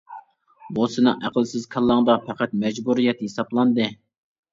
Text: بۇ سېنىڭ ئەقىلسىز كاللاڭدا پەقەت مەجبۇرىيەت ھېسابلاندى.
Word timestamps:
بۇ 0.77 0.85
سېنىڭ 0.93 1.19
ئەقىلسىز 1.27 1.67
كاللاڭدا 1.75 2.15
پەقەت 2.29 2.55
مەجبۇرىيەت 2.63 3.21
ھېسابلاندى. 3.27 3.87